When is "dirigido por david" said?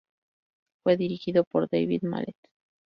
0.97-2.01